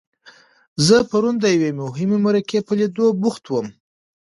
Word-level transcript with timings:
زه 0.85 0.97
پرون 1.09 1.35
د 1.39 1.45
یوې 1.55 1.71
مهمې 1.81 2.17
مرکې 2.25 2.59
په 2.67 2.73
لیدو 2.79 3.05
بوخت 3.21 3.43
وم. 3.47 3.67